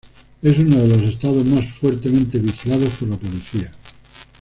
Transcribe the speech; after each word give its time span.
Es 0.41 0.57
uno 0.57 0.77
de 0.77 0.87
los 0.87 1.01
Estados 1.03 1.45
más 1.45 1.73
fuertemente 1.75 2.39
vigilados 2.39 2.89
por 2.95 3.07
la 3.09 3.17
policía. 3.17 3.71